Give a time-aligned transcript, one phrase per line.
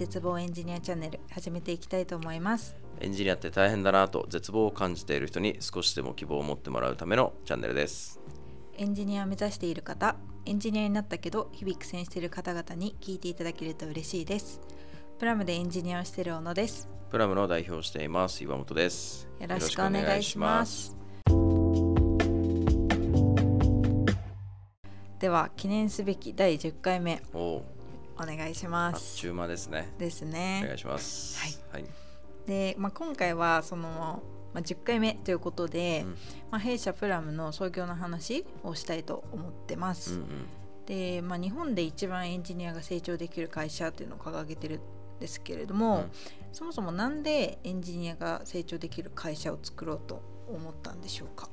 [0.00, 2.74] 絶望エンジニアチャンネル始めていきたいと思います。
[3.00, 8.18] エンジニアって大変だなと絶望を感じている人に少しでも希望を持ってもらうためのチャンネルです。
[8.78, 10.16] エンジニアを目指している方
[10.46, 14.62] エンジニアになったけど日々苦戦している方々に聞いていただけると嬉しいです。
[15.18, 16.88] プラムでエンジニアをしている小野です。
[17.10, 19.28] プラムの代表をしています岩本です。
[19.38, 20.96] よろしくお願いします。
[25.18, 27.20] では記念すべき第10回目
[28.20, 29.16] お願いします。
[29.16, 29.92] ちゅう間ですね。
[29.98, 31.38] ですお願ねいします。
[31.72, 31.84] はい、
[32.46, 36.10] で、まあ、今回はその、まあ、10回目ということで、うん。
[36.50, 40.26] まあ、弊社プラムの創業の話をしたいと思ってます、うんうん。
[40.86, 44.80] で、まあ、日本で一番エンジニアが成長できる会社っていうのを掲げてるん
[45.18, 46.10] ですけれども、うん。
[46.52, 51.48] そもそもなんでエンジニアが成長できる会社を作ろうと思ったんでしょうか？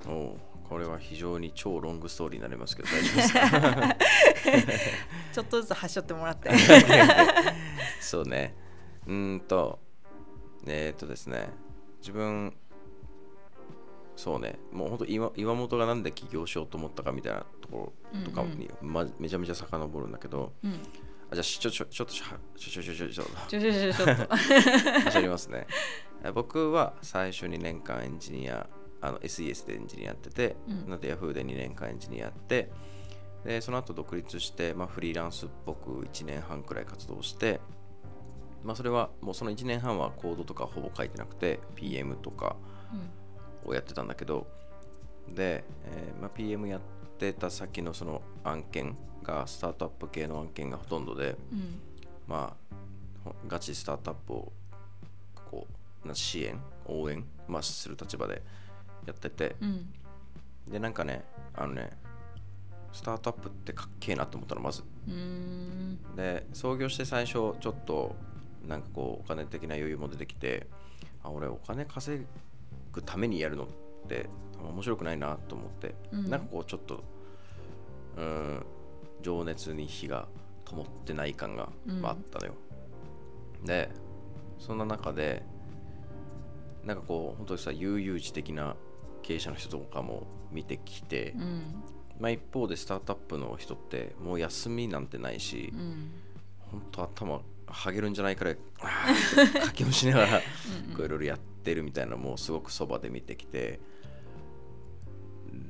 [0.68, 3.96] これは非常に超ロングストーリーになりますけど大丈夫ですか？
[5.34, 6.50] ちょっとずつ端折ってもらって。
[8.00, 8.56] そうね。
[9.06, 9.80] うーんと
[10.66, 11.50] えー、っとですね。
[12.00, 12.54] 自分
[14.16, 14.60] そうね。
[14.72, 20.74] もうほんと岩岩本がなんで起業しようと思ったかみたいなところとかに、ま、めちゃめちゃ遡るんだけどうん。
[21.30, 22.26] あじゃあちょちょちょっとしょ
[22.58, 24.36] ちょちょちょちょちょちょちょちょっと。
[24.36, 25.68] 走 りますね。
[26.24, 28.68] え僕は最初2年間エンジニア
[29.02, 30.90] あの SES でエンジニアやってて、うん。
[30.90, 32.72] なんで Yahoo で2年間エンジニアやって
[33.48, 37.62] でその後独立して、まあ、フリーランスっぽく1年半くらい活動して、
[38.62, 42.58] まあ、それはもうその1年半はコードとかほぼ書いてなくて PM とか
[43.66, 44.48] をやってたんだけど
[45.30, 46.82] で、えーまあ、PM やっ
[47.18, 51.82] てた先のその案件がスタートアップ系の案件がほとんどで、うんうん。
[52.28, 52.76] まあ、
[53.24, 54.52] ほガチスタートアップを
[55.50, 55.68] こ
[56.04, 58.42] うな支援応援、まあ、する立場で
[59.06, 59.94] やっててうん。
[60.70, 61.24] でなんかね
[61.56, 61.92] あのね
[62.94, 64.84] スタートアップってかっけえなと思ったのまず。
[66.16, 68.16] で創業して最初ちょっと
[68.68, 70.68] なんかこうお金的な余裕も出てきて
[71.24, 72.26] あ俺お金稼
[72.92, 73.68] ぐためにやるのっ
[74.08, 74.30] て
[74.62, 76.30] 面白くないなと思って、うん。
[76.30, 77.04] なんかこうちょっと
[78.18, 78.66] うーん
[79.22, 80.28] 情熱に火が
[80.66, 82.02] 灯ってない感がうん。
[82.02, 82.54] まああったのよ、
[83.64, 83.90] で
[84.60, 85.44] そんな中で
[86.84, 88.76] なんかこう本当にさ悠々自適な
[89.22, 91.84] 経営者の人とかも見てきて、うん
[92.20, 96.12] まあ、一方でスタートアップの人ってもう休みなんてないし、うん。
[96.72, 98.58] 本当頭はげるんじゃないくらい
[99.74, 100.42] きを しながらい
[100.98, 103.80] ろいろやってるみたいなのもすごくそばで見てきて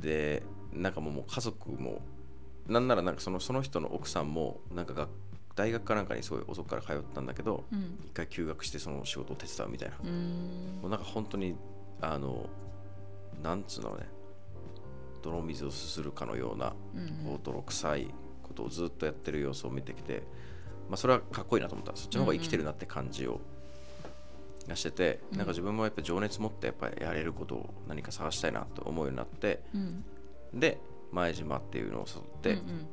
[0.01, 0.43] で
[0.73, 2.01] なんかもう家族も
[2.67, 5.07] なんならなんかそのその人の奥さんもなんかが
[5.55, 7.99] 大学かなんかにすごい遅くから通ったんだけどうん。
[8.05, 9.97] 一回休学してその仕事を手伝うみたいな。
[9.97, 11.55] もうなんか本当に
[12.01, 12.47] あの
[13.41, 14.07] なんつうのね
[15.31, 18.07] 泥水をすするかのようなうんこう泥臭い
[18.43, 20.23] ことをずっとやってる様子を見てきて、
[20.89, 23.39] まあ、それはかっこいいなと思ったそっちの方が生きてるなって感じを
[24.67, 30.03] がしてて、うんなんか自分もやっぱ情熱持ってやっぱりやれることを何か探したいなと思うようになってうん
[30.53, 30.79] で
[31.11, 32.87] 前島っていうのを誘って、うんうん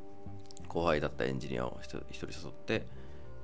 [0.67, 2.85] 後輩だったエンジニアを一人一人誘って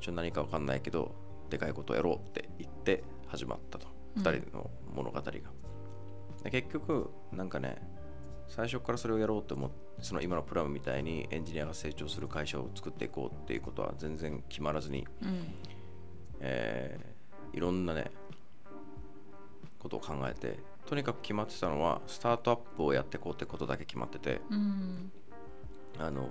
[0.01, 1.15] ちょっと何か分かんないけど
[1.49, 3.87] でかいことをやろうって言って始まったと、
[4.17, 5.41] うん2人の物語がで
[6.49, 7.77] 結局なんかね
[8.51, 15.53] 最初からそれをやろうと思ってその今のプラムみたいにエンジニアが成長する会社を作っていこうっていうことは全然決まらずに、うん。
[16.41, 17.11] えー
[17.53, 18.09] いろんなね
[19.77, 25.11] ことを考えてとにかく決まってたのはスタートアップをやっていこうってことだけ決まっててうん。
[25.99, 26.29] あの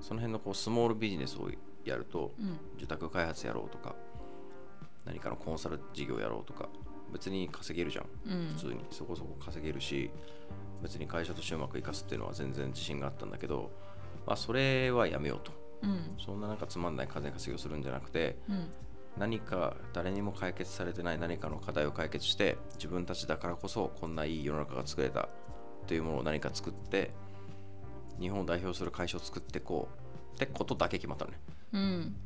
[0.00, 1.50] その辺のこうスモールビジネスを
[1.84, 2.58] やるとうん。
[2.78, 3.94] 受託開発やろうとか
[5.04, 6.70] 何かのコンサル事業やろうとか
[7.12, 8.06] 別に稼げるじゃん。
[8.26, 8.48] うん。
[8.48, 8.84] 普通に。
[8.90, 10.10] そこそこ稼げるし
[10.82, 13.70] 別に会社としてうまくいかすっていうのは全然自信があったんだけど、
[14.26, 15.52] まあ、それはやめようと。
[15.82, 16.16] うん。
[16.18, 18.68] そんななんかつまんない金稼ぎをするんじゃなくてうん。
[19.18, 25.28] 何か誰にも解決されてない何かの課題を解決して自分たちだからこそこんないい世の中が作れた
[25.86, 27.12] というものを何か作って
[28.20, 31.38] 日本を代表する会社を作っていこうってことだけ決まったのね。
[31.72, 32.16] うん。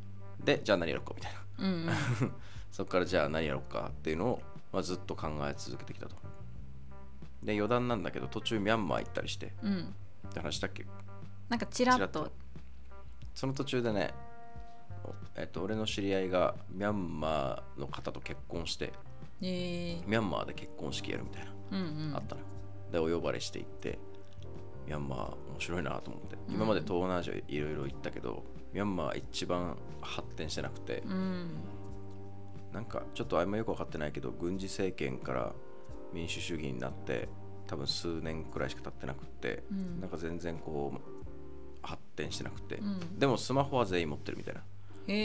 [0.44, 1.40] でじゃあ何やろうかみたいな。
[1.58, 1.88] うん
[2.70, 6.16] そこからじゃあ何やろうかっていうのを、まあ、ずっと考え続けてきたと。
[7.42, 9.94] で余談なんだけど途中ミャンマー行ったりしてうん。
[10.28, 10.86] って話したっけ？
[11.48, 12.08] なんかちらっと。
[12.08, 12.32] と。
[13.34, 14.12] その途中でね
[15.04, 18.92] おえっと、俺の知り合いがミャンマーの方と結婚して
[19.40, 20.02] え。
[20.04, 22.16] ーミャンマーで結婚式やるみたいな、うんうん。
[22.16, 22.40] あったの。
[22.42, 22.46] よ
[22.92, 23.98] でお呼ばれして行って
[24.86, 25.20] ミャンマー
[25.52, 26.36] 面白いなと思って。
[26.48, 26.54] うん。
[26.54, 31.50] 今まで東南アジアいろいろ行ったけど、ミャンマー一番発展してなくて、うん
[32.72, 35.52] なんかちょっとあんまよく分かってないけど軍事政権から
[36.12, 37.28] 民主主義になって
[37.70, 40.00] 多分数年くらいしか経ってなくって、うん。
[40.00, 41.00] なんか全然こう
[41.82, 43.18] 発展してなくて、うん。
[43.18, 44.60] でもスマホは全員持ってるみたいな。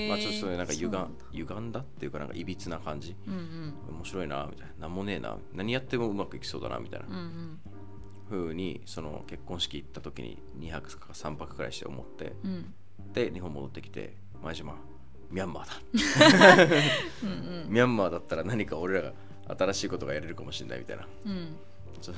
[0.10, 1.08] まあちょっとそういうなんか歪んだ。
[1.32, 3.16] 歪んだっていうかなんかいびつな感じ。
[3.28, 3.96] うんうん。
[3.96, 4.74] 面白いなみたいな。
[4.82, 7.08] なんもねえな何やってもうまくいきそうだなみたいな。
[7.08, 7.60] うんうん。
[8.30, 12.74] 風にその結婚式行った時に2泊か3泊くらいして思ってうん。
[13.14, 14.76] で日本戻ってきて前島
[15.30, 15.74] ミャンマーだ。
[17.68, 19.14] ミャンマーだったら何か俺らが
[19.58, 21.08] 新しいことがやれるかもしれないみたいな。
[21.26, 21.56] うん。
[22.02, 22.18] その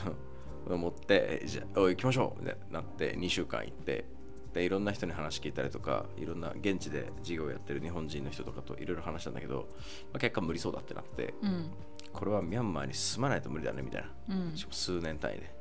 [0.75, 4.05] 思ってえじゃあおい行きましょうみたいになって2週間行って
[4.53, 9.67] でいろんな人に話聞いたりとかいろんな現地で事業をやってる日本人の人とかといろいろ話したんだけど、
[10.11, 11.71] まあ、結果無理そうだってなってうん。
[12.11, 14.35] これはミャンマーに住まないと無理だねみたいな。
[14.35, 14.53] うん。
[14.71, 15.55] 数年単位で。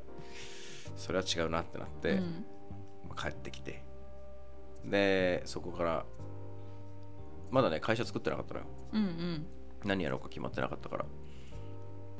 [0.96, 2.44] それは違うなってなって、うん。
[3.08, 3.82] まあ帰ってきて。
[4.84, 6.06] でそこから
[7.50, 8.66] まだね会社作ってなかったのよ。
[8.92, 9.46] うんうん。
[9.84, 11.04] 何やろうか決まってなかったから。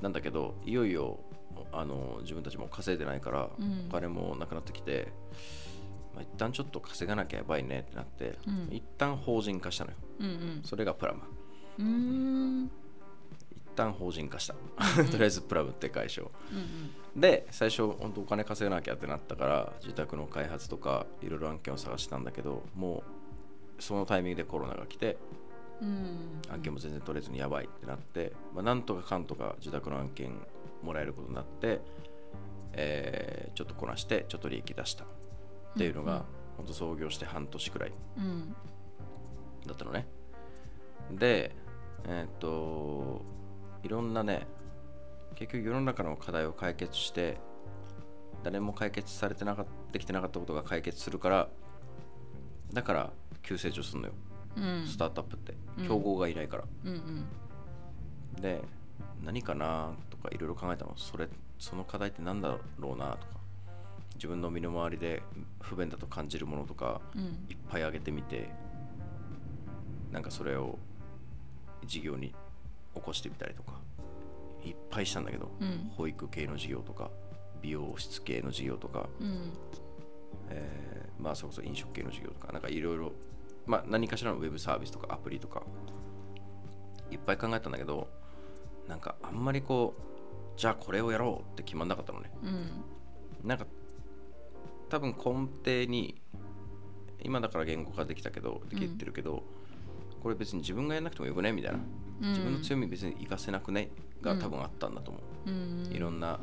[0.03, 1.21] なんだけどいよいよ
[1.73, 3.87] あの自分たちも稼いでないから、うん。
[3.89, 5.13] お金もなくなってきて、
[6.15, 8.69] まあ、一旦ちょっと稼がなきゃやばいねってなって、うん。
[8.71, 9.97] 一旦法人化したのよ。
[10.21, 10.63] うんうん。
[10.65, 11.23] それがプラム
[11.79, 12.65] うーん。
[12.65, 12.71] 一
[13.75, 14.55] 旦法人化した。
[15.11, 16.31] とりあえずプラムって会社を。
[16.53, 23.16] うんで最初本当お金稼がなきゃってなったから自宅の開発とかいろいろ案件を探したんだけどもう
[23.79, 25.17] そのタイミングでコロナが来て
[25.81, 26.41] うん。
[26.51, 30.33] 案件も全然取れずにやばいってなって、まあ、なんとかかんとか自宅の案件
[30.83, 31.81] もらえることになって、
[32.73, 35.05] えーちょっとこなしてちょっと利益出した。
[35.05, 35.07] っ
[35.79, 36.25] ていうのが、うんうん。
[36.59, 38.55] 本当創業して半年くらいうん。
[39.67, 40.07] だったのね。
[41.11, 41.55] で
[42.07, 43.23] えーっと
[43.83, 44.47] いろんなね
[45.37, 47.39] 結局世の中の課題を解決して
[48.43, 51.49] 誰も解決されてなかっできてなかったことが解決するから
[52.73, 53.13] だから
[53.47, 54.13] 急成長するのよ、
[54.57, 54.87] うん。
[54.87, 55.55] スタートアップって。
[55.79, 55.87] うん。
[55.89, 57.27] 競合がいないから、うん
[58.37, 58.43] うん。
[58.43, 58.61] で
[59.25, 60.93] 何かなとかいろいろ考えたの。
[60.97, 61.29] それ
[61.59, 63.37] その課題って何だろうなとか。
[64.17, 65.23] 自分の身の回りで
[65.61, 67.23] 不便だと感じるものとかうん。
[67.23, 68.49] いっぱいあげてみて
[70.11, 70.79] なんかそれを
[71.87, 72.35] 事業に
[72.95, 73.73] 起こしてみたりとか
[74.65, 75.91] いっぱいしたんだけど、うん。
[75.97, 77.11] 保育系の事業とか
[77.63, 79.53] 美容室系の事業とか、うん。
[80.49, 83.13] えーまあそれこそ飲食系の事業とかなんかいろいろ
[83.67, 85.63] まあ何かしらのウェブサービスとかアプリとか
[87.11, 88.09] いっぱい考えたんだけど
[88.89, 90.03] なんかあんまりこう
[90.59, 92.31] じゃあこれをやろうって決まんなかったのね。
[92.43, 93.49] うん。
[93.49, 93.67] なんか
[94.89, 96.21] 多分根底に
[97.23, 99.43] 今だから言語化できたけどできてるけど、
[100.23, 101.79] これ別に自分がやんなくてもよくねみたいな、
[102.23, 102.29] うん。
[102.31, 103.91] 自分の強み別に活かせなくね
[104.23, 105.91] が多分あったんだと思う、うん。
[105.93, 106.41] いろんな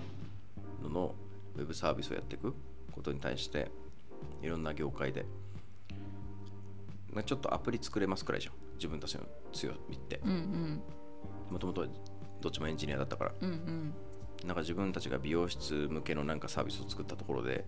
[0.83, 1.15] のの
[1.55, 2.53] ウェブサービスをやっていく
[2.91, 3.71] ことに対して
[4.41, 5.42] いろんな業界でまあ
[7.21, 8.53] ちょっとアプリ作れますくらいじゃん。
[8.75, 9.21] 自分たちの
[9.51, 10.19] 強みって。
[11.51, 11.85] もともと
[12.41, 13.33] どっちもエンジニアだったから。
[13.41, 13.93] うんうん。
[14.47, 17.65] なんか自分たちが美容室向けのなんかサービスを作ったところで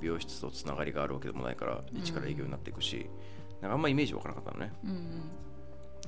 [0.00, 3.10] 美容室とつながりがあるわけでもないから一から営業になっていくし、
[3.60, 4.72] なんかあんまイメージわからなかったのね。
[4.84, 5.30] うんうん。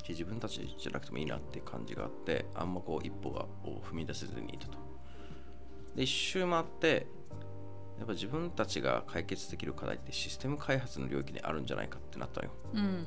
[0.04, 4.78] し自分たちじゃなくてもいいなって感じがあってあんまこう一歩がを踏み出せずにいたと。
[5.94, 7.06] で一周回って
[7.98, 13.06] やっぱ自分たちが解決できる課題ってシステム開発の領域にあるんじゃないかってなったのよ、うん。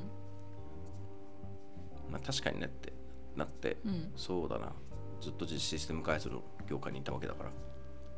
[2.10, 2.92] まあ、確かにねって
[3.34, 4.12] なって、うん。
[4.16, 4.72] そうだな。
[5.20, 7.50] ずっとシステム開発の業界にいたわけだから。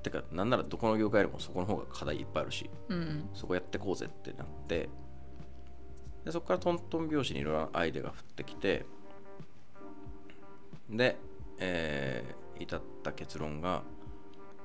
[0.02, 3.28] てかなんならどこの業界よりもそこの方が課題いっぱいあるしうん。
[3.32, 4.90] そこやってこうぜってなって
[6.24, 8.84] でそこからトントン拍子にいろいろなアイデアが降ってきて
[10.90, 11.16] で、
[11.58, 13.82] えー至った結論が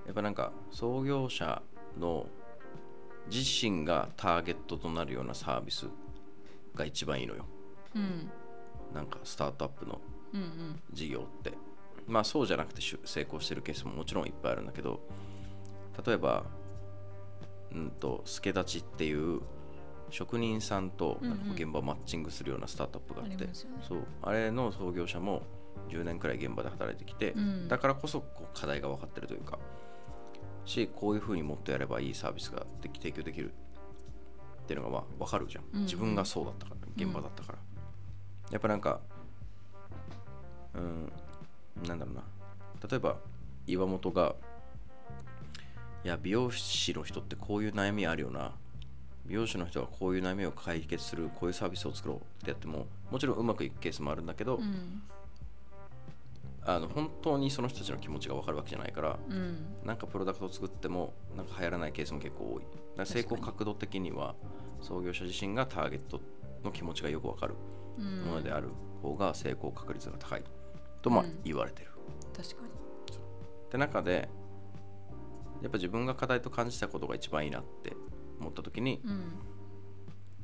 [0.06, 1.62] やっぱなんか創業者
[1.98, 2.28] の
[3.32, 5.88] 自身がターゲットとなるようなサービス
[6.76, 7.46] が一番いいのよ。
[7.96, 8.30] うん。
[8.94, 10.02] なんかスタートアップの
[10.34, 10.82] うんうん。
[10.92, 11.54] 事業って。
[12.08, 15.00] まあそうじゃなくて成功してるケースももちろんいっぱいあるんだけど
[16.04, 16.44] 例えば
[17.72, 19.42] うんと助立ちっていう
[20.10, 21.20] 職人さんと
[21.54, 23.78] 現場をマッチングするようなスタートアップがあって、ありますよね。
[23.88, 24.00] そう。
[24.24, 25.44] あれの創業者も
[25.90, 27.68] 10年くらい現場で働いてきて、うん。
[27.68, 29.60] だからこそこう課題が分かってるというか
[30.70, 33.52] しこういうふうにもっとやればいいサービスができ提供できる。
[34.64, 35.80] っていうのがまあ分かるじゃん、うん。
[35.80, 37.58] うん自分がそうだったから現場だったから、
[38.52, 39.00] やっぱなんか
[40.76, 41.12] うん
[41.88, 42.24] なんだろうな。
[42.88, 43.18] 例えば
[43.66, 44.36] 岩本が
[46.04, 48.54] いや美容師の人ってこういう悩みあるよな。
[49.26, 55.04] 美容師の人がこういう悩みを解決するこういうサービスを作ろうってやってももちろんうまくいくケースもあるんだけど、うん
[56.76, 59.58] あの本当にその人たちの気持ちが分かるわけじゃないからうん。
[59.86, 62.64] なんかプロダクトを作ってもなんか流行らないケースも結構多い。
[62.98, 64.36] だ成功角度的には
[64.82, 66.22] 創業者自身がターゲット
[66.64, 67.56] の気持ちがよく分かる
[67.98, 68.22] うん。
[68.26, 68.70] ものである
[69.02, 70.44] 方が成功確率が高い。
[71.02, 71.92] とまあうん言われてる、
[72.36, 72.68] 確かに。
[72.70, 74.28] って中で
[75.62, 77.94] やっぱ自分が課題と感じたことが一番いいなって
[78.40, 79.34] 思った時にうん。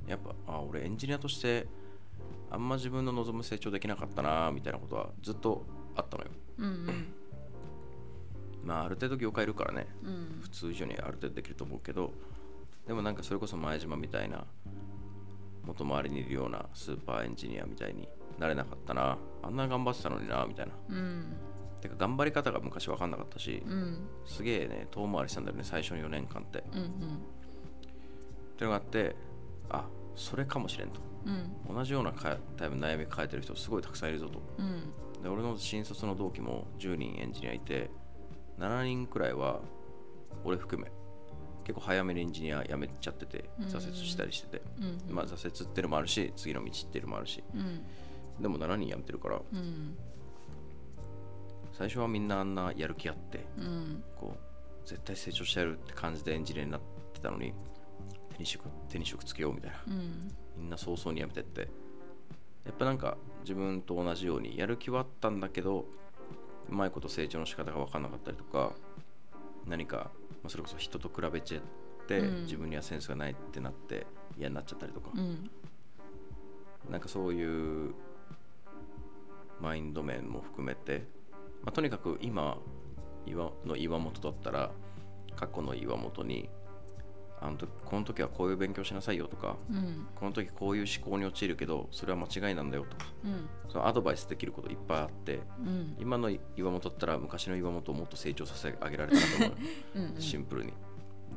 [0.08, 1.67] やっぱあ俺エンジニアとして
[2.51, 6.29] あんま自分の望む成長できなかったなみたいなことはずっとあったのよ。
[6.59, 7.13] うんうん。
[8.63, 9.87] まあある程度業界いるからね。
[10.03, 10.39] うん。
[10.41, 12.13] 普通以上にある程度できると思うけど
[12.87, 14.45] でもなんかそれこそ前島みたいな
[15.63, 18.07] 元周りにいるようなスーパーエンジニアみたいに
[18.39, 19.17] なれなかったな。
[19.43, 20.73] あんな頑張ってたのになみたいな。
[20.89, 21.33] うん。
[21.81, 24.07] てか頑張り方が昔分かんなかったしうん。
[24.25, 26.59] すげえね遠回りしたんだよね最初の4年間って。
[26.59, 26.71] っうん。
[26.71, 26.81] てい
[28.61, 29.15] うのがあって
[29.69, 29.85] あ
[30.15, 31.01] それかもしれんと。
[31.25, 31.75] うん。
[31.75, 34.39] 同じようなかタイプ悩み抱えてる人すごいたくさんいるぞと。
[34.59, 34.93] うん
[35.25, 37.89] で俺の新卒の同期も10人エンジニアいて
[38.60, 39.60] 7人くらいは
[40.44, 40.91] 俺含め
[41.63, 43.65] 結構早めにエンジニア辞めちゃっててうん。
[43.65, 45.15] 挫折したりしてて、うん。
[45.15, 47.44] まあ挫折っていうのもあるし次の道っていうのもあるし。
[47.55, 47.82] うん。
[48.39, 49.98] でも7人辞めてるからうん。
[51.74, 54.03] 最初はみんなあんなやる気あってうん。
[54.15, 56.82] こう絶対成長してやるって感じでエンジニアになっ
[57.13, 57.51] てたのに
[58.29, 59.84] 手に職手に職つけようみたいな。
[59.88, 60.32] うん。
[60.55, 61.62] みんな早々に辞めてって。
[62.63, 65.85] やっぱなんか自分と同じようにやる気はあったんだけど
[66.69, 68.73] うまいこと成長の仕方が分かんなかったりとか
[69.67, 71.61] 何か、まあ、それこそ人と比べちゃっ
[72.07, 72.43] て、うん。
[72.43, 74.05] 自分にはセンスがないってなって
[74.37, 75.49] 嫌になっちゃったりとか、うん。
[76.91, 77.93] なんかそういう
[79.59, 81.03] マインド面も含めて、
[81.63, 82.57] まあ、とにかく今
[83.25, 84.71] 岩の岩本だったら
[85.35, 86.49] 過去の岩本に
[87.45, 90.07] あの時この時はこういう勉強しなさいよとかうん。
[90.15, 93.49] この時こういう思考に陥るけどそれは間違いなんだよとかうん。
[93.69, 95.95] そのアドバイスできることいっぱいあってうん。
[95.99, 99.57] 今の岩本だったら昔の岩本をもっと成長させてあげられたなと思う
[100.15, 100.73] うんシンプルに。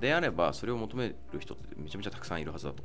[0.00, 2.82] であればそれを求める人ってめちゃめちゃたくさんいるはずだと。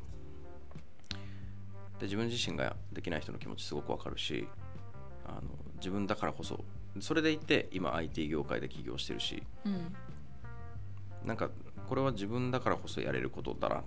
[2.00, 4.48] で自分自身ができない人の気持ちすごくわかるし
[5.26, 5.42] あの
[5.76, 6.64] 自分だからこそ。
[7.00, 9.44] それでいて今 IT 業界で起業してるし。
[9.66, 9.96] うん。
[11.26, 11.50] なんか
[11.94, 13.84] これは自分だからこそやれることだ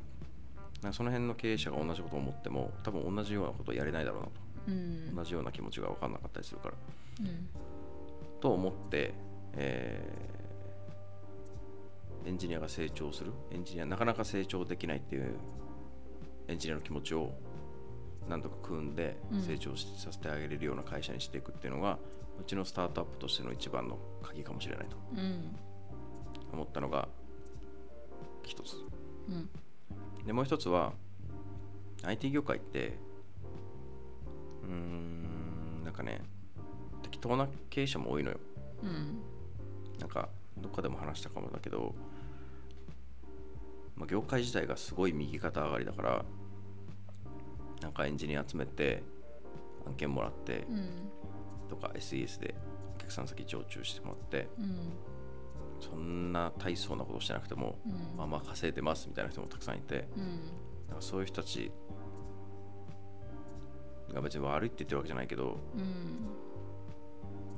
[0.81, 0.93] な。
[0.93, 4.33] その辺の経営者が同じことを思っても多分同じようなことをやれないだろうなと。
[4.69, 5.17] うん。
[5.17, 6.75] 同じような気持ちが分かんなかったりするから。
[7.19, 7.49] うん。
[8.41, 9.13] と思って、
[9.55, 13.33] えーエンジニアが成長する。
[13.51, 15.35] エンジニアなかなか成長できないっていう
[16.47, 17.33] エンジニアの気持ちを
[18.29, 19.43] 何とか組んでうん。
[19.43, 21.99] 成長しさせてあげれるような会社にしていくっていうのが、
[22.41, 25.57] うちのスタートアップとしての一番の鍵かもしれないとうん。
[26.53, 27.09] 思ったのが
[28.47, 28.77] 一つ。
[29.29, 29.49] うん。
[30.25, 30.93] でもう一つは
[32.05, 32.97] IT 業界って
[34.63, 36.21] うーんなんかね
[37.03, 38.39] 適当な経営者も多いのよ。
[38.83, 39.19] うん。
[40.01, 41.95] なんかどっかでも話したかもだけど、
[43.97, 46.25] まあ、業界自体がすごい右肩上がりだから
[47.83, 49.03] なんかエンジニア集めて
[49.87, 50.89] 案件もらってうん。
[51.69, 52.55] とか SES で
[52.95, 54.79] お客さん先常駐してもらってうん
[55.81, 58.17] そんな大層なことしてなくても、うん。
[58.17, 60.23] まあまあ稼いでますみたいな人もたくさんいてうん。
[60.89, 61.71] なんかそういう人たち
[64.13, 66.29] が別に悪いって言ってるわけじゃないけどうん。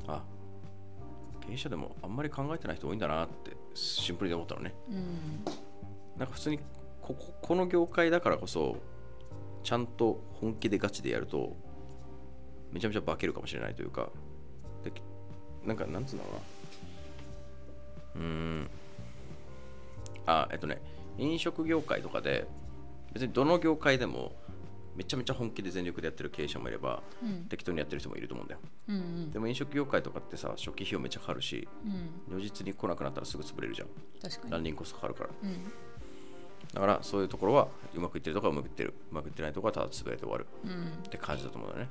[0.07, 0.25] あ
[1.47, 4.75] 経営者でもあんまり考えてない人多いんだなってシンプルに思ったのね。
[4.91, 5.45] うん。
[6.19, 6.59] なんか普通に
[7.01, 8.77] こここの業界だからこそ
[9.63, 11.57] ちゃんと本気でガチでやると
[12.73, 14.11] めちゃめちゃ化けるかもしれないというか
[14.85, 14.93] で
[15.65, 16.41] なんかなんつうんだろうな
[18.15, 18.71] うーん。
[20.27, 20.81] あえっとね
[21.17, 22.47] 飲食業界とかで
[23.13, 24.33] 別にどの業界でも
[24.95, 27.45] めちゃめちゃ本気で全力でやってる経営者もいればうん。
[27.47, 28.61] 適当にやってる人もいると思うんだよ。
[28.89, 31.67] うんでも飲食業界とかってさ初期費用めっちゃかかるし
[32.29, 32.37] うん。
[32.39, 33.89] 如実に来なくなったらすぐ潰れるじゃん。
[34.23, 34.53] 確かに。
[34.53, 35.31] ランニングコストかかるから。
[35.43, 35.65] うん。
[36.75, 38.93] だからそういうところはうまくいってるところはうまくいってる。
[39.11, 40.47] うまくいってないところはただ潰れて終わる。
[40.65, 40.71] うん。
[41.07, 41.91] って感じだと思うんだよね。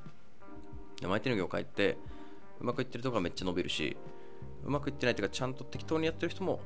[1.01, 1.97] でも IT の業界って
[2.59, 3.95] うまくいってるところはめっちゃ伸びるし
[4.65, 6.59] うまくいってないというかちゃんと適当にやってる人も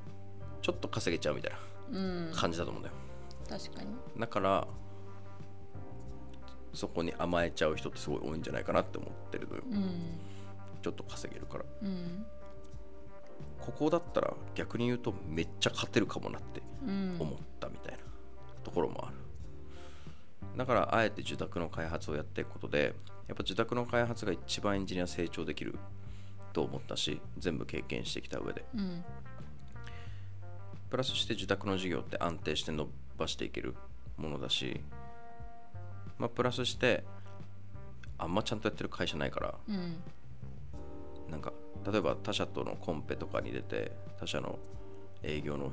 [0.62, 1.52] ちょっと稼げちゃうみたい
[1.92, 2.32] うん。
[2.32, 2.96] な感じだと思うんだよ。
[3.50, 3.90] 確かに。
[4.20, 4.68] だから
[6.74, 9.64] そこに甘えちゃう人ってすごい多いんじゃないかなって思ってるのよ。
[9.72, 10.20] うん。
[10.82, 11.66] ちょっと稼げるから。
[11.82, 12.26] うん。
[13.60, 17.18] ここだったら逆に言うとめっちゃ勝てるかもなってうん。
[17.20, 18.00] 思ったみたいな
[18.64, 19.16] ところもある。
[20.58, 22.94] だからあえて受託の開発をやっていくことで
[23.28, 25.78] やっぱ受託の開発が一番エンジニア成長できる
[26.54, 28.66] と思ったし全部経験してきた上で。
[28.76, 29.04] うん。
[30.90, 33.76] プラスして受託の事業って安定して伸ばしていける
[34.18, 34.82] ものだし
[36.18, 37.06] まあプラスして
[38.18, 39.96] あんまちゃんとやってる会社ないからうん。
[41.30, 41.54] なんか
[41.90, 44.60] 例えば他社とのコンペとかに出て他社の
[45.24, 45.72] 営業の、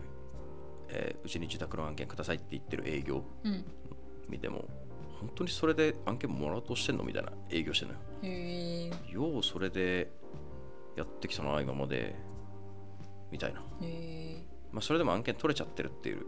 [0.88, 3.64] えーうちに受託の案件くださいって言ってる営業うん。
[4.28, 4.66] 見ても
[5.20, 9.30] 本当にそれで案件もらおうとしてんのみたいな営業してんのよ。
[9.32, 10.10] ようそれで
[10.98, 12.14] やってきたな今まで。
[13.30, 13.60] みたいな。
[13.60, 16.26] へえまあそれでも案件取れちゃってるっていう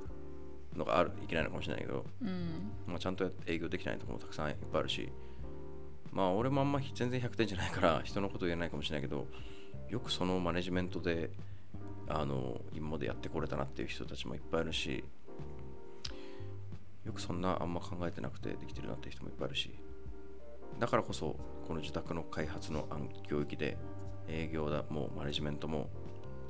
[0.77, 2.71] のがあるいけないのかもしれないけど、うん。
[2.87, 5.11] まあ、ちゃんとや営業できないところもたくさんいっぱいあるし。
[6.13, 9.29] まあ俺もあんま全然100点じゃないから人のこと言えないかもしれないけど
[9.91, 11.31] よくそのマネジメントで
[12.09, 15.05] あの今までやってこれたなっていう人たちもいっぱいいるし
[17.05, 19.71] よくそんなあんま考えてなくてできてるなっていう人もいっぱいいるし。
[20.79, 21.37] だからこそ
[21.67, 23.77] この自宅の開発の暗領域で
[24.31, 25.91] 営業だもうマネジメントも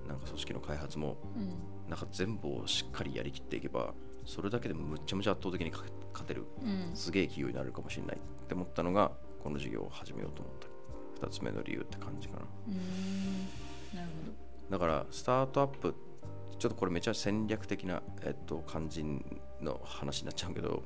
[0.06, 1.54] なんか組織の開発もうん。
[1.88, 3.94] なんか全部をしっかりやりきっていけば
[4.24, 6.90] それだけでもむっちゃむちゃ圧倒的に勝勝てるうん。
[6.94, 9.10] すげえ企業になるかもしれないって思ったのが
[9.42, 10.54] この事業を始めようと思っ
[11.18, 11.26] た。
[11.26, 12.40] 2つ目の理由って感じかな。
[12.40, 15.94] なるほだからスタートアップ
[16.58, 19.04] ちょっとこれめっちゃ戦略的な、えっと、感じ
[19.60, 20.82] の話になっちゃうけど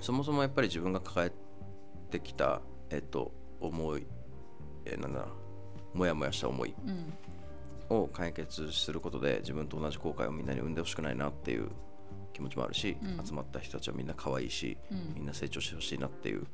[0.00, 1.32] そもそもやっぱり自分が抱え
[2.10, 4.06] てきた、えっと、思い、
[4.86, 5.28] えなんだ
[5.94, 6.74] もやもやした思い
[7.88, 11.68] を解決することで自分と同じ後悔をみんなに生んでほしくないなっていう
[12.32, 13.26] 気持ちもあるし、うん。
[13.26, 15.14] 集まった人たちはみんな可愛いし、うん。
[15.16, 16.46] みんな成長してほしいなっていう、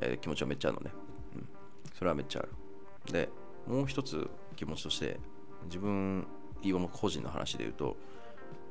[0.00, 0.90] えー気持ちはめっちゃあるのね、
[1.36, 1.48] うん、
[1.94, 3.12] それはめっちゃある。
[3.12, 3.28] で
[3.66, 5.18] もう一つ気持ちとして
[5.64, 6.26] 自分
[6.62, 7.96] 今も個人の話で言うと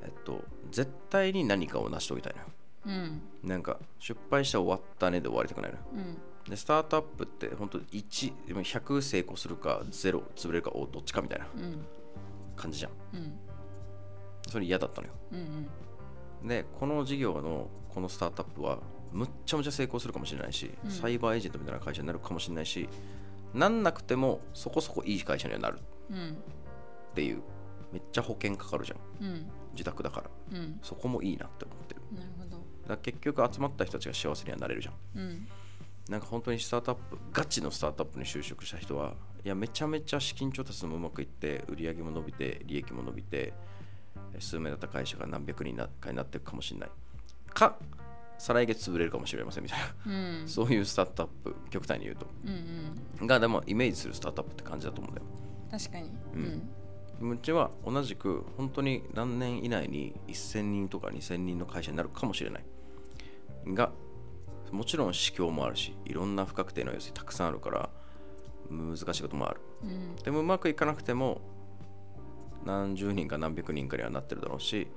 [0.03, 2.47] えっと絶対に何かを成し遂げたいのよ。
[2.85, 3.21] うん。
[3.43, 5.83] なんか失敗して終わったねで終わりたくないのよ。
[5.93, 6.17] うん
[6.49, 11.85] でスタートアップって本当1でも100成功するか0潰れるかおどっちかみたいなうん。
[12.55, 12.91] 感じじゃん。
[13.13, 13.33] うん。
[14.47, 15.13] それ嫌だったのよ。
[15.31, 15.67] うん
[16.47, 18.79] でこの事業のこのスタートアップは
[19.11, 20.91] むっちゃむちゃ成功するかもしれないし、うん。
[20.91, 22.87] サイバーエージェントみたいな会社になるかもしれないし
[23.53, 25.79] なんなくてもそこそこいい会社にはなる。
[26.11, 26.37] うん。
[27.11, 27.41] っていう。
[27.91, 29.25] めっちゃ保険かかるじゃん。
[29.25, 29.45] うん。
[29.73, 30.29] 自宅だから。
[30.59, 30.79] うん。
[30.83, 32.01] そこもいいなって思ってる。
[32.13, 32.61] なるほど。
[32.87, 34.93] だ結局集まった人たちが幸せにはなれるじゃん。
[35.15, 35.47] うん
[36.09, 43.53] なんか本当にスタートアップガチのスタートアップに就職した人はいやめちゃめちゃ資金調達もうまくいって売り上げも伸びて利益も伸びて
[44.33, 46.89] え数名だった会社が何百人なかになっていくかもしれない。
[47.53, 47.77] か
[48.37, 50.47] 再来月潰れるかもしれませんみたいな、うん。
[50.47, 52.27] そういうスタートアップ極端に言うと。
[52.43, 53.27] うんうん。
[53.27, 55.27] がでもイメージするスタートアップって感じだと思うんだよ。
[55.71, 56.11] 確かに。
[57.21, 57.31] うん。
[57.31, 62.65] うちは同じく本当に何年以内に1000人とか2000人の会社になるかもしれない。
[63.67, 63.91] が
[64.75, 67.89] もちろん市況もあるしいろんな不確定の要素たくさんあるから
[68.69, 69.61] 難しいこともある。
[69.83, 70.15] うん。
[70.17, 71.41] でもうまくいかなくても
[72.65, 74.87] 何十人か何百人かにはなってるだろうし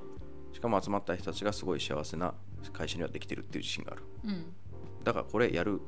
[0.52, 2.34] しかも集まった人たちがすごい幸せな
[2.72, 4.02] 会社にはできてるっていう自信がある。
[4.24, 4.44] うん。
[5.04, 5.80] だからこれやる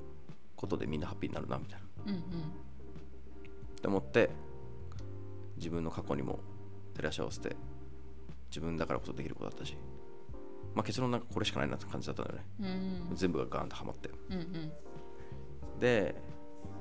[0.57, 2.12] ことでみんなハッピーになるなみたいな。
[2.12, 2.18] うん。
[2.18, 2.20] っ
[3.81, 4.31] て思って
[5.57, 6.38] 自分の過去にも
[6.94, 7.57] 照らし合わせて
[8.50, 9.76] 自分だからこそできることだったし
[10.75, 12.45] まあ結論なんかこれしかないなって感じだったんだよね。
[12.61, 12.67] うん。
[13.11, 14.11] うん全部がガーンとハマって。
[14.31, 14.73] うんうん。
[15.81, 16.15] で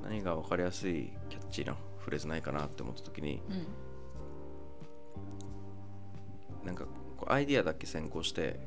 [0.03, 3.53] 何が分かりやすいキャッチーなフレーズないかなって思った時にう
[6.63, 6.65] ん。
[6.65, 6.85] なんか
[7.17, 8.59] こうアイディアだけ先行して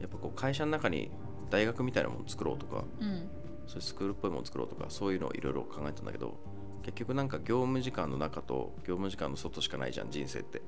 [0.00, 1.10] やっぱこう会社の中に
[1.50, 3.28] 大学みたいなもの作ろうとかうん。
[3.66, 6.34] そういうスクールっぽいもの作ろうとかそういうのをいろいろ考えたんだけど
[6.82, 10.62] 結局なんか業務時間の中と業務時間の外しかないじゃん人生って。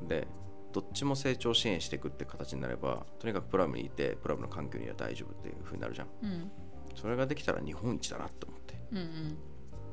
[0.00, 0.08] うん。
[0.08, 0.28] で
[0.72, 6.08] どっちも成長支援していくって形になればとにかくプラムにいてプラムの環境には大丈夫っていう風になるじゃん。
[6.22, 6.50] うん。
[6.94, 8.74] それができたら日本一だなって思って。
[8.92, 9.38] うんうん。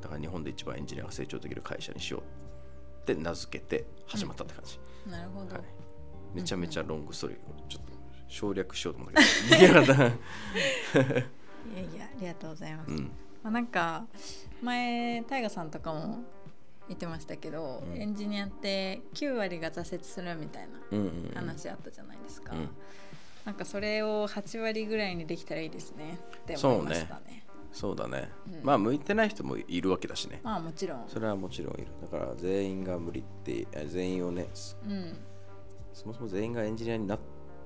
[0.02, 2.22] だから日本で一番エンジニアが成長できる会社にしよう
[3.12, 5.56] って名付けて始まったって感じ、なるほど。
[5.56, 5.64] はい、
[6.36, 7.94] めちゃめちゃロングストーリーをちょっと
[8.28, 9.22] 省略しようと思った
[9.58, 10.04] けど いや
[11.82, 13.04] いやありがとうございます、うん。
[13.44, 14.06] まあ、なんか
[14.62, 16.20] 前タイガさんとかも
[16.88, 18.02] 言ってましたけど、うん。
[18.02, 21.32] エンジニアって9割が挫折するみたいなうんうんうん。
[21.36, 22.70] 話あったじゃないですか、うん。
[23.46, 26.20] なんかそれを8割ぐらいにできたらいいですね。
[26.38, 27.46] って思いましたね。
[27.74, 28.64] そうだね、うん。
[28.64, 30.40] まあ向いてない人もいるわけだしね。
[30.44, 31.04] まあもちろん。
[31.08, 31.88] それはもちろんいる。
[32.02, 35.18] だから全員が無理ってあ全員をねそうん。
[35.94, 37.20] そもそも全員がエンジニアになっ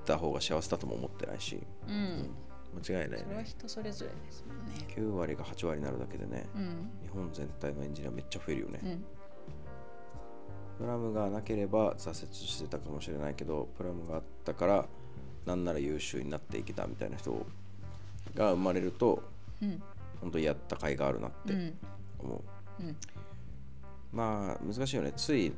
[0.04, 1.62] た方が幸せだとも思ってないし。
[1.88, 2.30] うん。
[2.74, 4.72] 間違いないそれはね人それぞれですもんね。
[4.96, 6.46] 9割が8割になるだけでね。
[6.54, 6.90] うん。
[7.02, 9.04] 日本全体のエンジニアめっちゃ増えるよね、うん
[10.78, 14.86] プラムがなければ挫折してたかもしれないけどプラムがあったから
[15.46, 17.46] なんなら優秀になっていけたみたいな人
[18.34, 19.22] が生まれると
[19.60, 19.82] うん。
[20.20, 21.78] 本当にやった甲斐があるなってうん。
[22.20, 22.44] 思
[22.80, 22.96] う、うん。
[24.12, 25.12] まあ難しいよね。
[25.16, 25.52] つい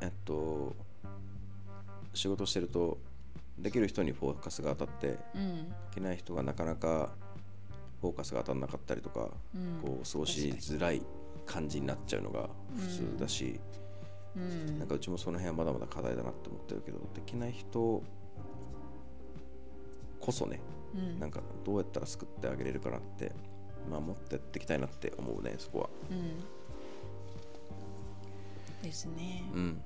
[0.00, 0.74] えっと
[2.14, 2.98] 仕事してると
[3.58, 5.74] できる人にフォーカスが当たってでうん。
[5.92, 7.10] きない人がなかなか
[8.00, 9.80] フォーカスが当たらなかったりとか、うん。
[9.82, 11.02] こう過ごしづらい
[11.46, 13.60] 感じになっちゃうのが普通だし、
[14.36, 14.78] うん。
[14.78, 18.02] なんかうちもその辺はまだまだ課題だなって思ってるけどできない人
[20.20, 20.60] こそね
[20.94, 21.18] うん。
[21.20, 23.32] なんかどうやったら救ってあげれるかなって
[23.90, 25.90] まあ持ってやっていきたいなって思うねそこは。
[26.10, 26.40] うん。
[28.82, 29.42] ですね。
[29.54, 29.82] うん。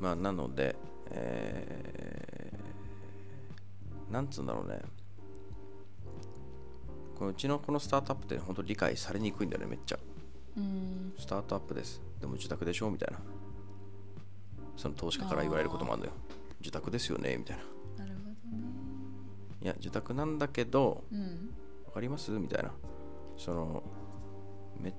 [0.00, 0.76] まあなので
[1.10, 4.80] えーなんつうんだろうね。
[7.18, 9.98] このうちのこのスタートアップって本当理解されにくいんだよねめっちゃ。
[10.56, 11.12] うん。
[11.18, 12.00] スタートアップです。
[12.20, 13.18] でも受託でしょみたいな
[14.78, 16.12] その投資家から言われることもあるのよ。
[16.60, 18.04] 受託ですよねみたいな。
[18.04, 18.64] なるほどね。
[19.60, 21.50] いや受託なんだけどうん。
[21.84, 22.30] わかります？
[22.30, 22.70] みたいな。
[23.36, 23.82] その
[24.80, 24.94] め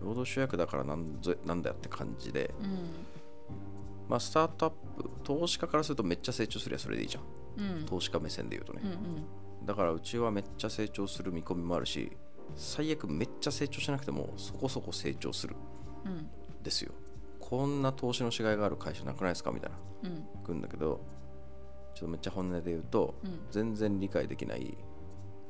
[0.00, 2.54] 労働集約だからなんぞなんだよって感じで。
[2.62, 2.78] うん。
[4.08, 7.24] まあスタートアップ投資家からするとめっちゃ成長すりゃそれでいいじゃん。
[7.78, 7.86] うん。
[7.86, 8.80] 投資家目線で言うとね。
[8.84, 9.66] うんうん。
[9.66, 12.10] だからうちはめっちゃ成長する見込みもあるし
[12.56, 15.54] 最悪めっちゃ成長しなくてもそこそこ成長する
[16.06, 16.30] うん。
[16.62, 16.92] ですよ
[17.50, 19.50] こんな投資のしがいがある会社なくないですか？
[19.50, 20.08] みたいな。
[20.08, 20.24] うん。
[20.44, 21.00] 来るんだけど
[21.94, 23.40] ちょっとめっちゃ本音で言うと、うん。
[23.50, 24.78] 全然理解できない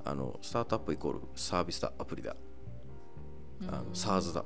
[0.04, 2.34] あのスタートアップイコールサービスだアプリだ
[3.68, 4.44] あの SARS だっ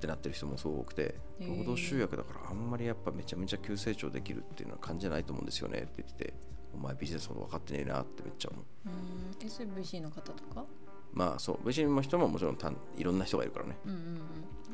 [0.00, 6.34] てなってる人もすごく多くて労働集約だからあんまりやっぱめちゃめちゃ急成長できるっていうのは感じないと思うんですよねって言ってて
[6.74, 8.64] お前ビジネスのこと分かってねえなってめっちゃ思う。
[8.88, 9.46] うん。
[9.46, 10.64] SVC の方とか？
[11.12, 13.76] まあそう VC の人ももちろんたんいろんな人がいるからね。
[13.84, 14.14] うんうんうん。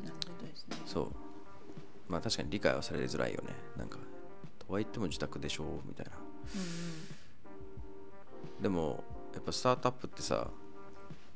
[0.05, 0.77] なるほどですね。
[0.87, 1.13] そう。
[2.09, 3.55] まあ確かに理解はされづらいよね。
[3.77, 3.99] なんか
[4.59, 6.13] とは言っても自宅でしょみたいな。
[8.61, 10.49] でもやっぱスタートアップってさ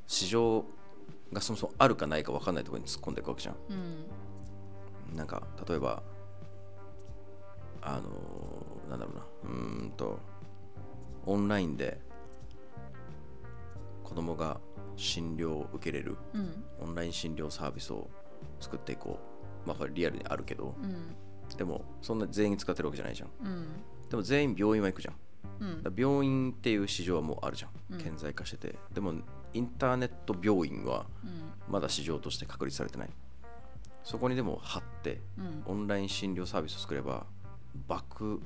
[0.07, 0.65] 市場
[1.31, 4.05] がそもそもあるかないか分かんないところに突っ込んでいくわけじゃんうん。
[5.11, 5.17] うん。
[5.17, 6.01] なんか例えば
[7.81, 9.21] あのーなんだろうな。
[9.49, 10.19] うーんと
[11.25, 11.99] オンラインで
[14.03, 14.59] 子供が
[14.95, 16.63] 診療を受けれるうん。
[16.81, 18.09] オンライン診療サービスを
[18.59, 19.19] 作っていこ
[19.65, 19.67] う。
[19.67, 20.75] まあこれリアルにあるけど。
[20.81, 21.15] うん。
[21.57, 23.29] でもそんな全員使ってるわけじゃないじゃん。
[23.43, 23.67] うん。
[24.09, 25.15] でも全員病院は行くじゃん。
[25.95, 27.97] 病院っていう市場はもうあるじゃうん。
[27.97, 29.13] ん顕在化してて、でも
[29.53, 31.53] インターネット病院はうん。
[31.69, 33.09] まだ市場として確立されてない。
[34.03, 35.63] そこにでも貼ってうん。
[35.65, 37.25] オンライン診療サービスを作れば
[37.87, 38.41] バック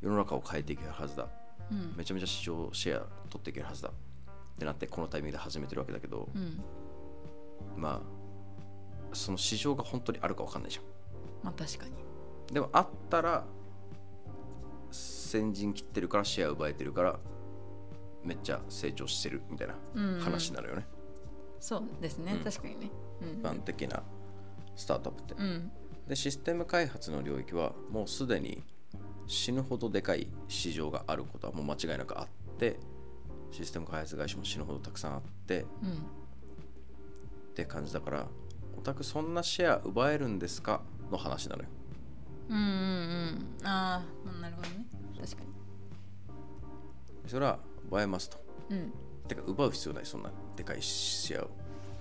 [0.00, 1.26] 世の中を変えていけるはずだ。
[1.70, 1.94] うん。
[1.96, 3.90] めちゃめちゃ市場シェア取っていけるはずだ
[4.56, 6.62] ってなってこのタイミングで始めてるわけだけど、うん。
[7.76, 8.16] まあ
[9.12, 10.84] その市場が本当にあるか分かんないじゃん。
[11.44, 11.92] まあ確かに。
[12.52, 13.44] でもあったら
[14.90, 17.18] 先陣切ってるからシェア奪えてるから
[18.24, 20.86] めっちゃ成長してるみたいなうん話になるよね、
[21.60, 22.32] そうですね。
[22.32, 22.44] うん。
[22.44, 22.90] 確かにね。
[23.20, 23.28] うん。
[23.28, 24.02] 一般的な
[24.74, 25.70] スタートアップって、うん。
[26.08, 28.62] でシステム開発の領域はもうすでに
[29.26, 32.78] 死ぬほどでかい市場があることはもう間違いなくあって
[33.50, 35.92] システム開発会社も死ぬほどたくさんあってうん。
[35.92, 35.94] っ
[37.54, 38.26] て感じだから
[38.76, 40.82] オタクそんなシェア奪えるんですか？
[41.10, 41.68] の話なのよ。
[42.48, 42.66] うんうんう
[43.64, 43.66] ん。
[43.66, 44.86] ああなるほどね。
[45.20, 45.48] 確かに。
[47.26, 48.38] それは奪えますと。
[48.70, 48.92] うん。
[49.26, 51.50] てか奪う必要ないそんなでかいシェアを。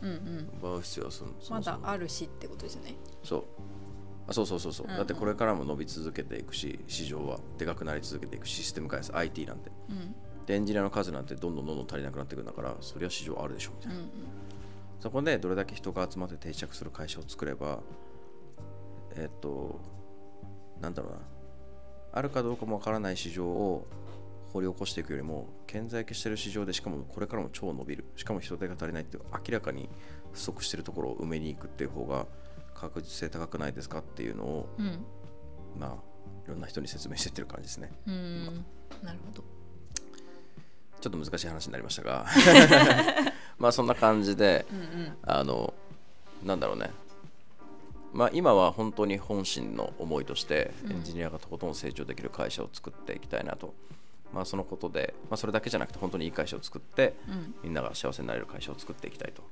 [0.01, 0.49] うんうん。
[0.59, 1.59] 奪う必要はそそもそも。
[1.59, 3.43] まだあるしってことですねそう。
[4.27, 4.97] あそうそうそうそう、うんうん。
[4.97, 7.39] だってこれからも伸び続けていくし市場は。
[7.57, 9.71] でかくなり続けていくシステム開発 IT なんて。
[9.89, 14.09] うんでエンジニアの数なんてどんどんどんどん足りなくなっていくんだからそりゃ市場あるでしょみたいな、うん
[15.01, 17.79] そこでどれだけ人が集まって定着する会社を作れば
[19.15, 19.79] えっと
[20.81, 21.19] なんだろうな。
[22.13, 23.85] あるかどうかもわからない市場を
[24.51, 28.05] 掘り起こしていくよりも顕在化している市場でしかもこれからも超伸びる。
[28.15, 29.89] しかも人手が足りないっていう明らかに
[30.33, 32.25] 不足しているところを埋めに行くっていう方が
[32.73, 34.85] 確実性高くないですかっていうのをうん。
[34.85, 35.05] うん
[35.77, 35.89] まあ
[36.45, 37.91] いろんな人に説明してってる感じですね。
[38.07, 38.65] うん。
[39.03, 39.43] なるほど
[41.05, 42.25] ちょっと難しい話になりましたが。
[43.59, 45.17] まあそんな感じでうんうん。
[45.21, 45.73] あの
[46.43, 46.89] なんだろうね。
[48.11, 50.91] まあ今は本当に本心の思いとしてうん。
[50.93, 53.75] エンジニアがとことん成長できる会社を作っていきたいなと、
[54.33, 57.55] まあそのことで、まあ、それだけじゃなくて本当にいい会社を作ってうん。
[57.61, 59.43] みんなが幸せになれる会社を作っていきたいと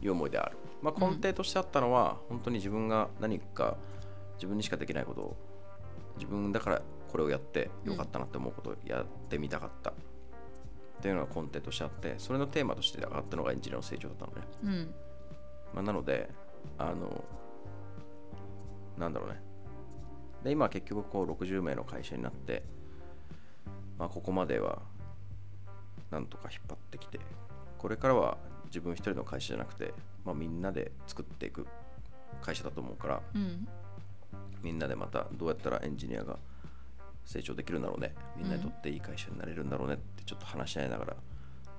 [0.00, 3.76] いう思いである、まあ、根底としてあったのは、本当に自分が何か
[4.36, 5.36] 自分にしかできないことを
[6.16, 9.92] 自分だからこれをやってよかったなって思うことをやってみたかった、
[11.02, 14.94] っていうのが根底としてあってそれのテーマとして上がったのがエンジニアの成長だったのね、うん。
[15.74, 16.30] まあ、なので
[16.78, 17.24] あの
[18.96, 19.42] なんだろうね。
[20.44, 22.62] で今は結局こう60名の会社になって、
[23.98, 24.78] まあ、ここまでは
[26.12, 27.18] なんとか引っ張ってきて
[27.78, 29.92] これからは自分一人の会社じゃなくて、
[30.24, 31.66] まあ、みんなで作っていく
[32.40, 33.66] 会社だと思うからうん。
[34.62, 36.38] みんなでまたどうやったらエンジニアが
[37.24, 38.14] 成長できるんだろうね。
[38.36, 41.16] みんなにとっていい会社になれるんだろうねってちょっと話し合いながら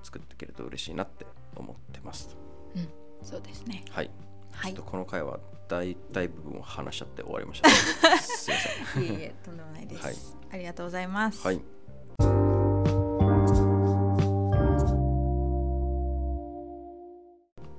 [0.02, 1.26] 作っていけると嬉しいなって
[1.56, 2.36] 思ってます
[2.74, 2.88] うん。
[3.22, 3.84] そうですね。
[3.90, 4.10] はい。
[4.52, 4.74] はい。
[4.74, 9.02] この回は大体部分を話しちゃって終わりました、すいません。
[9.02, 10.14] いえいえとんでもないです、はい。
[10.52, 11.44] ありがとうございます。
[11.44, 11.73] はい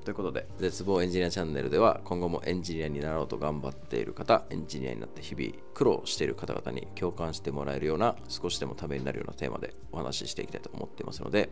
[0.05, 11.49] ということで絶望エンジニアチャンネルでは今後もエンジニアになろうと頑張っている方エンジニアになって日々苦労している方々に共感してもらえるような少しでもためになるようなテーマでお話ししていきたいと思っていますので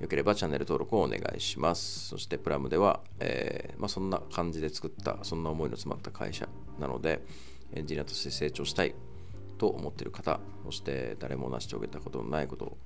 [0.00, 2.08] よければチャンネル登録をお願いします。
[2.08, 6.48] そしてプラムでは、えーまあ、そんな感じで作った、そんな思いの詰まった会社
[6.80, 7.22] なので、
[7.72, 8.96] エンジニアとして成長したい
[9.58, 12.78] と思っている方、そして誰も成し遂げたことのないことを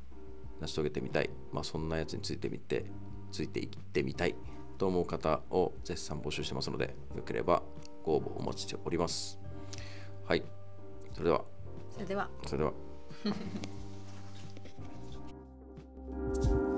[0.61, 2.85] 成し遂げてみたい、まあ、そんなやつについてみて、
[3.33, 4.35] ついていってみたい
[4.77, 7.63] と思う方を絶賛募集してますので、よければ
[8.05, 9.39] ご応募お待ちしております。
[10.25, 10.43] はい。
[11.13, 11.45] それでは。
[11.91, 12.29] それでは。
[12.47, 12.73] それでは。